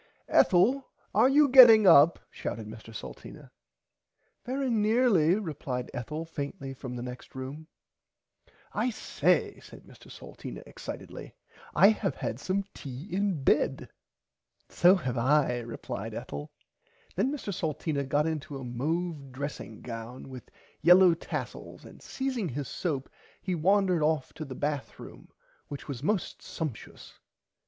Ethel 0.29 0.89
are 1.13 1.29
you 1.29 1.47
getting 1.47 1.85
up 1.85 2.17
shouted 2.31 2.65
Mr 2.67 2.91
Salteena. 2.91 3.51
Very 4.43 4.67
nearly 4.71 5.35
replied 5.35 5.91
Ethel 5.93 6.25
faintly 6.25 6.73
from 6.73 6.95
the 6.95 7.03
next 7.03 7.35
room. 7.35 7.67
I 8.73 8.89
say 8.89 9.59
said 9.59 9.83
Mr 9.83 10.09
Salteena 10.11 10.63
excitedly 10.65 11.35
I 11.75 11.89
have 11.89 12.15
had 12.15 12.39
some 12.39 12.63
tea 12.73 13.13
in 13.13 13.43
bed. 13.43 13.77
[Pg 13.77 13.87
42] 14.69 14.73
So 14.75 14.95
have 14.95 15.19
I 15.19 15.59
replied 15.59 16.15
Ethel. 16.15 16.49
Then 17.15 17.31
Mr 17.31 17.53
Salteena 17.53 18.03
got 18.03 18.25
into 18.25 18.57
a 18.57 18.63
mouve 18.63 19.31
dressing 19.31 19.83
goun 19.83 20.29
with 20.29 20.49
yellaw 20.83 21.13
tassles 21.13 21.85
and 21.85 21.99
siezing 21.99 22.49
his 22.49 22.67
soap 22.67 23.07
he 23.39 23.53
wandered 23.53 24.01
off 24.01 24.33
to 24.33 24.45
the 24.45 24.55
bath 24.55 24.97
room 24.97 25.29
which 25.67 25.87
was 25.87 26.01
most 26.01 26.41
sumpshous. 26.41 27.19